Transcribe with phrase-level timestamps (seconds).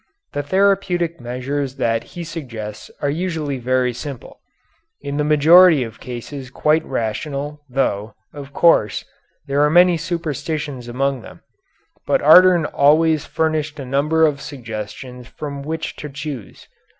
[0.33, 4.39] The therapeutic measures that he suggests are usually very simple,
[5.01, 9.05] in the majority of cases quite rational, though, of course,
[9.45, 11.41] there are many superstitions among them;
[12.07, 16.67] but Ardern always furnished a number of suggestions from which to choose.